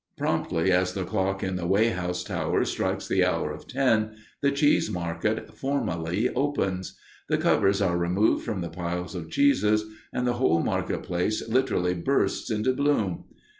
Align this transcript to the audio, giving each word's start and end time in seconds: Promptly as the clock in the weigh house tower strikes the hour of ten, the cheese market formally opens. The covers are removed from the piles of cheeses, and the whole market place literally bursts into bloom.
Promptly 0.17 0.71
as 0.71 0.93
the 0.95 1.03
clock 1.05 1.43
in 1.43 1.57
the 1.57 1.67
weigh 1.67 1.89
house 1.91 2.23
tower 2.23 2.65
strikes 2.65 3.07
the 3.07 3.23
hour 3.23 3.51
of 3.53 3.67
ten, 3.67 4.15
the 4.41 4.49
cheese 4.51 4.89
market 4.89 5.53
formally 5.55 6.27
opens. 6.29 6.97
The 7.29 7.37
covers 7.37 7.83
are 7.83 7.99
removed 7.99 8.43
from 8.43 8.61
the 8.61 8.69
piles 8.69 9.13
of 9.13 9.29
cheeses, 9.29 9.85
and 10.11 10.25
the 10.25 10.33
whole 10.41 10.63
market 10.63 11.03
place 11.03 11.47
literally 11.47 11.93
bursts 11.93 12.49
into 12.49 12.73
bloom. 12.73 13.25